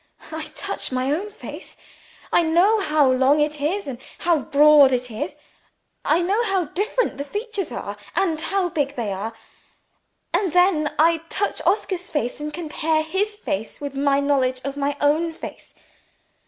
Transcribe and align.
"I 0.31 0.45
touch 0.55 0.91
my 0.91 1.11
own 1.11 1.29
face; 1.29 1.77
I 2.33 2.41
know 2.41 2.79
how 2.79 3.11
long 3.11 3.39
it 3.39 3.61
is 3.61 3.85
and 3.85 3.99
how 4.17 4.39
broad 4.39 4.91
it 4.91 5.11
is; 5.11 5.35
I 6.03 6.23
know 6.23 6.43
how 6.45 6.65
big 6.65 6.73
the 6.73 6.73
different 7.11 7.27
features 7.27 7.71
are, 7.71 7.95
and 8.15 8.41
where 8.41 8.85
they 8.87 9.11
are. 9.13 9.31
And 10.33 10.53
then 10.53 10.91
I 10.97 11.17
touch 11.29 11.61
Oscar, 11.67 11.97
and 12.39 12.51
compare 12.51 13.03
his 13.03 13.35
face 13.35 13.79
with 13.79 13.93
my 13.93 14.19
knowledge 14.19 14.59
of 14.63 14.75
my 14.75 14.97
own 15.01 15.33
face. 15.35 15.75